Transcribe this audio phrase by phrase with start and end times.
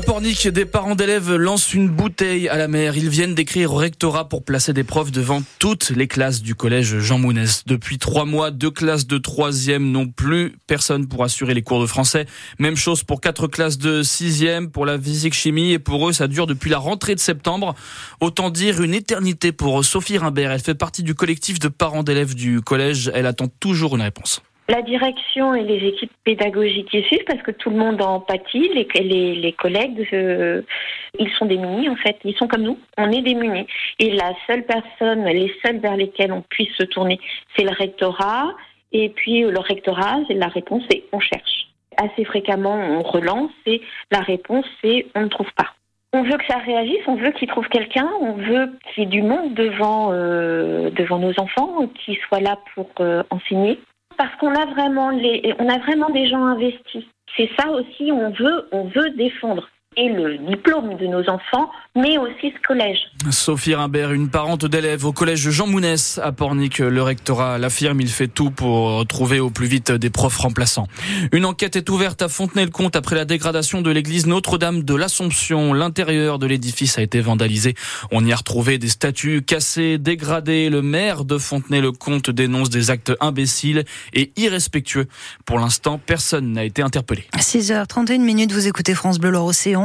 [0.00, 2.96] À Pornic, des parents d'élèves lancent une bouteille à la mer.
[2.96, 7.00] Ils viennent d'écrire au rectorat pour placer des profs devant toutes les classes du collège
[7.00, 7.64] Jean Mounès.
[7.66, 11.86] Depuis trois mois, deux classes de troisième n'ont plus personne pour assurer les cours de
[11.86, 12.24] français.
[12.58, 15.72] Même chose pour quatre classes de sixième, pour la physique chimie.
[15.72, 17.74] Et pour eux, ça dure depuis la rentrée de septembre.
[18.22, 20.50] Autant dire une éternité pour Sophie Rimbert.
[20.50, 23.10] Elle fait partie du collectif de parents d'élèves du collège.
[23.12, 24.40] Elle attend toujours une réponse
[24.70, 28.70] la direction et les équipes pédagogiques y suivent parce que tout le monde en pâtit,
[28.72, 30.62] les, collègues, euh,
[31.18, 33.66] ils sont démunis en fait, ils sont comme nous, on est démunis.
[33.98, 37.18] Et la seule personne, les seuls vers lesquels on puisse se tourner,
[37.56, 38.54] c'est le rectorat.
[38.92, 41.68] Et puis le rectorat, la réponse c'est on cherche.
[41.96, 45.74] Assez fréquemment, on relance et la réponse c'est on ne trouve pas.
[46.12, 49.10] On veut que ça réagisse, on veut qu'ils trouvent quelqu'un, on veut qu'il y ait
[49.10, 53.78] du monde devant, euh, devant nos enfants, qui soit là pour euh, enseigner
[54.20, 57.04] parce qu'on a vraiment les, on a vraiment des gens investis.
[57.38, 59.66] C'est ça aussi, on veut, on veut défendre
[60.00, 62.98] et le diplôme de nos enfants, mais aussi ce collège.
[63.30, 68.08] Sophie Rimbert, une parente d'élèves au collège Jean Mounès à Pornic, le rectorat l'affirme, il
[68.08, 70.86] fait tout pour trouver au plus vite des profs remplaçants.
[71.32, 75.74] Une enquête est ouverte à Fontenay-le-Comte après la dégradation de l'église Notre-Dame de l'Assomption.
[75.74, 77.74] L'intérieur de l'édifice a été vandalisé.
[78.10, 80.70] On y a retrouvé des statues cassées, dégradées.
[80.70, 83.84] Le maire de Fontenay-le-Comte dénonce des actes imbéciles
[84.14, 85.08] et irrespectueux.
[85.44, 87.24] Pour l'instant, personne n'a été interpellé.
[87.36, 89.30] 6h31 minutes, vous écoutez France Bleu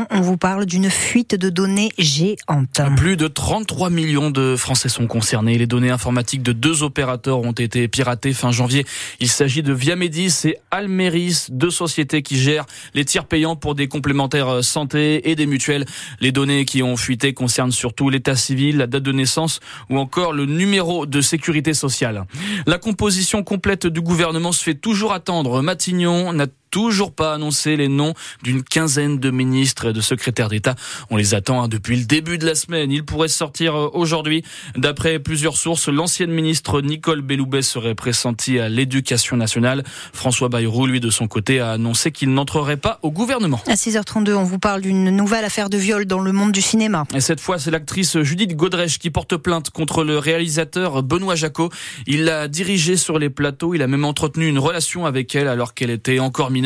[0.10, 2.82] On vous parle d'une fuite de données géante.
[2.98, 5.58] Plus de 33 millions de Français sont concernés.
[5.58, 8.86] Les données informatiques de deux opérateurs ont été piratées fin janvier.
[9.20, 13.88] Il s'agit de Viamedis et Almeris, deux sociétés qui gèrent les tiers payants pour des
[13.88, 15.86] complémentaires santé et des mutuelles.
[16.20, 20.34] Les données qui ont fuité concernent surtout l'état civil, la date de naissance ou encore
[20.34, 22.26] le numéro de sécurité sociale.
[22.68, 25.62] La composition complète du gouvernement se fait toujours attendre.
[25.62, 30.76] Matignon n'a toujours pas annoncé les noms d'une quinzaine de ministres et de secrétaires d'État.
[31.10, 32.92] On les attend hein, depuis le début de la semaine.
[32.92, 34.44] Ils pourraient sortir euh, aujourd'hui.
[34.76, 39.86] D'après plusieurs sources, l'ancienne ministre Nicole Belloubet serait pressentie à l'éducation nationale.
[40.12, 43.62] François Bayrou, lui, de son côté, a annoncé qu'il n'entrerait pas au gouvernement.
[43.68, 47.06] À 6h32, on vous parle d'une nouvelle affaire de viol dans le monde du cinéma.
[47.16, 51.70] Et cette fois, c'est l'actrice Judith Godrèche qui porte plainte contre le réalisateur Benoît Jacot.
[52.06, 53.76] Il l'a dirigée sur les plateaux.
[53.76, 56.65] Il a même entretenu une relation avec elle alors qu'elle était encore mineure.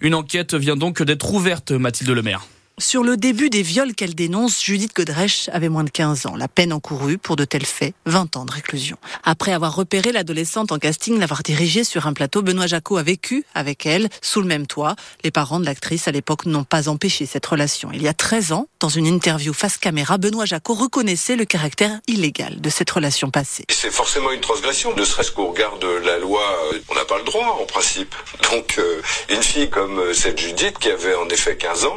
[0.00, 2.46] Une enquête vient donc d'être ouverte, Mathilde Lemaire.
[2.80, 6.34] Sur le début des viols qu'elle dénonce, Judith Godrèche avait moins de 15 ans.
[6.34, 8.96] La peine encourue pour de tels faits, 20 ans de réclusion.
[9.22, 13.44] Après avoir repéré l'adolescente en casting, l'avoir dirigée sur un plateau, Benoît Jacot a vécu
[13.54, 14.96] avec elle sous le même toit.
[15.24, 17.90] Les parents de l'actrice à l'époque n'ont pas empêché cette relation.
[17.92, 22.00] Il y a 13 ans, dans une interview face caméra, Benoît Jacot reconnaissait le caractère
[22.06, 23.66] illégal de cette relation passée.
[23.68, 26.40] C'est forcément une transgression, ne serait-ce qu'au regard de la loi,
[26.72, 28.14] euh, on n'a pas le droit en principe.
[28.50, 31.96] Donc euh, une fille comme euh, cette Judith qui avait en effet 15 ans,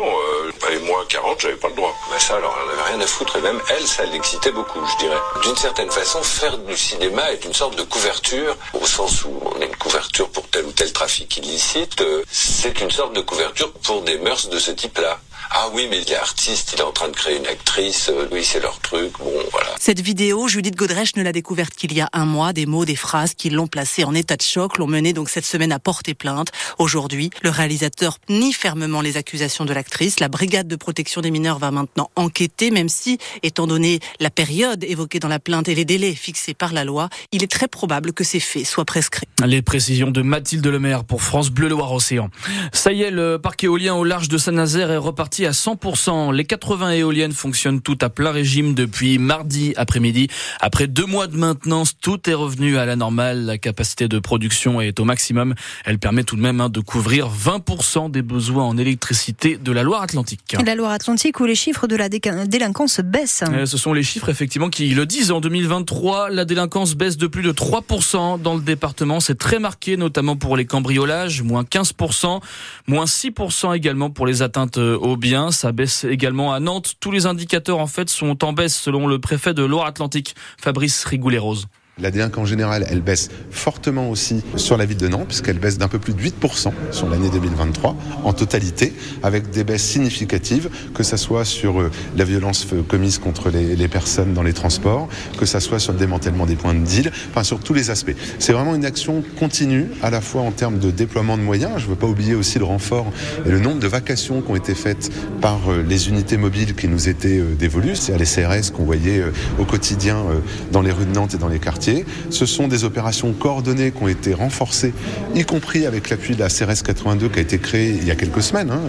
[0.74, 1.96] et moi 40, j'avais pas le droit.
[2.12, 3.38] Mais ça, alors, elle avait rien à foutre.
[3.38, 5.18] Et même elle, ça l'excitait beaucoup, je dirais.
[5.44, 9.62] D'une certaine façon, faire du cinéma est une sorte de couverture, au sens où on
[9.62, 12.02] a une couverture pour tel ou tel trafic illicite.
[12.02, 15.20] Euh, c'est une sorte de couverture pour des mœurs de ce type-là.
[15.52, 18.28] Ah oui, mais il est artiste, il est en train de créer une actrice, euh,
[18.32, 19.70] oui, c'est leur truc, bon, voilà.
[19.80, 22.96] Cette vidéo, Judith Godrèche ne l'a découverte qu'il y a un mois, des mots, des
[22.96, 26.14] phrases qui l'ont placée en état de choc, l'ont mené donc cette semaine à porter
[26.14, 26.50] plainte.
[26.78, 30.20] Aujourd'hui, le réalisateur nie fermement les accusations de l'actrice.
[30.20, 34.84] La brigade de protection des mineurs va maintenant enquêter, même si, étant donné la période
[34.84, 38.14] évoquée dans la plainte et les délais fixés par la loi, il est très probable
[38.14, 39.28] que ces faits soient prescrits.
[39.46, 42.30] Les précisions de Mathilde Lemaire pour France Bleu Loire Océan.
[42.72, 46.32] Ça y est, le parc éolien au large de Saint-Nazaire est reparti à 100%.
[46.34, 50.28] Les 80 éoliennes fonctionnent toutes à plein régime depuis mardi après-midi.
[50.62, 53.46] Après deux mois de maintenance, tout est revenu à la normale.
[53.46, 55.56] La capacité de production est au maximum.
[55.86, 59.82] Elle permet tout de même hein, de couvrir 20% des besoins en électricité de la
[59.84, 60.56] Loire-Atlantique.
[60.64, 63.44] La Loire-Atlantique où les chiffres de la délinquance baissent.
[63.52, 65.32] Euh, ce sont les chiffres effectivement qui le disent.
[65.32, 69.20] En 2023, la délinquance baisse de plus de 3% dans le département.
[69.20, 72.42] C'est très marqué, notamment pour les cambriolages, moins 15%,
[72.88, 76.96] moins 6% également pour les atteintes aux biens ça baisse également à Nantes.
[77.00, 81.68] Tous les indicateurs en fait sont en baisse selon le préfet de Loire-Atlantique, Fabrice Rigoulet-Rose.
[82.02, 85.88] La délinquance générale, elle baisse fortement aussi sur la ville de Nantes, puisqu'elle baisse d'un
[85.88, 91.18] peu plus de 8% sur l'année 2023 en totalité, avec des baisses significatives, que ce
[91.18, 95.08] soit sur euh, la violence commise contre les, personnes dans les transports,
[95.38, 98.16] que ce soit sur le démantèlement des points de deal, enfin sur tous les aspects.
[98.40, 101.84] C'est vraiment une action continue, à la fois en termes de déploiement de moyens, je
[101.84, 103.06] ne veux pas oublier aussi le renfort
[103.46, 105.12] et le nombre de vacations qui ont été faites
[105.42, 108.84] par euh, les unités mobiles qui nous étaient euh, dévolues, c'est à les CRS qu'on
[108.84, 109.24] voyait
[109.60, 110.24] au quotidien
[110.72, 111.83] dans les rues de Nantes et dans les quartiers
[112.30, 114.94] Ce sont des opérations coordonnées qui ont été renforcées,
[115.36, 118.16] y compris avec l'appui de la CRS 82 qui a été créée il y a
[118.16, 118.72] quelques semaines.
[118.72, 118.82] Hein.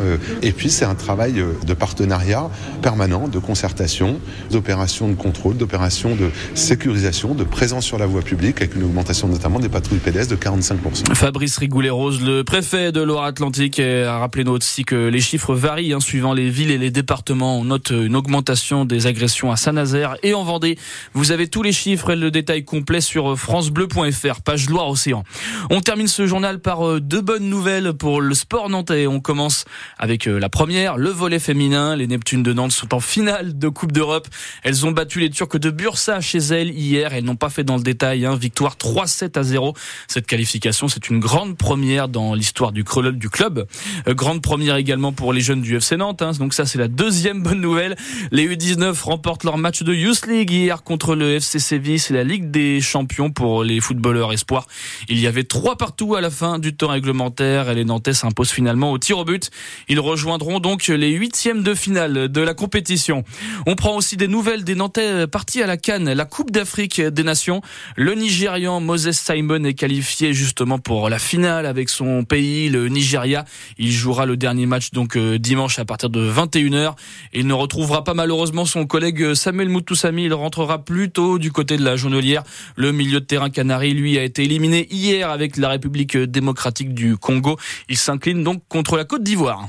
[0.43, 2.51] Et puis c'est un travail de partenariat
[2.83, 4.21] permanent, de concertation,
[4.51, 9.29] d'opérations de contrôle, d'opérations de sécurisation, de présence sur la voie publique avec une augmentation
[9.29, 11.15] notamment des patrouilles PDS de 45%.
[11.15, 16.35] Fabrice Rigoulet-Rose, le préfet de Loire-Atlantique, a rappelé aussi que les chiffres varient hein, suivant
[16.35, 17.59] les villes et les départements.
[17.59, 20.79] On note une augmentation des agressions à Saint-Nazaire et en Vendée.
[21.15, 25.25] Vous avez tous les chiffres et le détail complet sur francebleu.fr, page Loire-Océan.
[25.71, 29.07] On termine ce journal par euh, deux bonnes nouvelles pour le sport nantais.
[29.07, 29.65] On commence
[29.99, 31.97] avec euh, la première, le volet féminin.
[31.97, 34.29] Les Neptunes de Nantes sont en finale de Coupe d'Europe.
[34.63, 37.15] Elles ont battu les Turcs de Bursa chez elles hier.
[37.15, 38.27] Elles n'ont pas fait dans le détail.
[38.27, 38.37] Hein.
[38.37, 39.75] Victoire 3-7 à 0.
[40.07, 42.85] Cette qualification, c'est une grande première dans l'histoire du,
[43.15, 43.67] du club.
[44.07, 46.23] Euh, grande première également pour les jeunes du FC Nantes.
[46.23, 46.33] Hein.
[46.39, 47.97] Donc ça, c'est la deuxième bonne nouvelle.
[48.31, 51.99] Les U19 remportent leur match de Youth League hier contre le FC Séville.
[51.99, 54.67] C'est la Ligue des champions pour les footballeurs espoirs.
[55.09, 58.51] Il y avait trois partout à la fin du temps réglementaire et les Nantais s'imposent
[58.51, 59.51] finalement au tir au but.
[59.89, 63.25] Ils rejoindront donc les huitièmes de finale de la compétition.
[63.67, 67.23] On prend aussi des nouvelles des Nantais partis à la Cannes, la Coupe d'Afrique des
[67.23, 67.63] Nations.
[67.97, 73.45] Le Nigérian Moses Simon est qualifié justement pour la finale avec son pays, le Nigeria.
[73.79, 76.95] Il jouera le dernier match donc euh, dimanche à partir de 21h.
[77.33, 80.25] Il ne retrouvera pas malheureusement son collègue Samuel Moutoussami.
[80.25, 82.43] Il rentrera plutôt du côté de la Jaunelière.
[82.77, 87.17] Le milieu de terrain canari, lui, a été éliminé hier avec la République démocratique du
[87.17, 87.59] Congo.
[87.89, 89.69] Il s'incline donc contre la Côte d'Ivoire.